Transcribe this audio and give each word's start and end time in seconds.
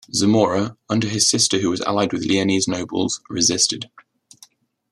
Zamora, 0.11 0.77
under 0.89 1.07
his 1.07 1.27
sister 1.29 1.59
who 1.59 1.69
was 1.69 1.79
allied 1.81 2.11
with 2.11 2.25
Leonese 2.25 2.67
nobles, 2.67 3.21
resisted. 3.29 3.91